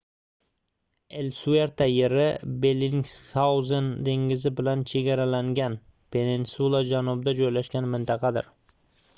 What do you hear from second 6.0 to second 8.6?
peninsula janubida joylashgan mintaqadir